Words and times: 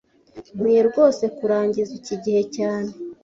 Nkwiye 0.55 0.81
rwose 0.89 1.23
kurangiza 1.37 1.91
iki 1.99 2.15
gihe 2.23 2.41
cyane 2.55 2.91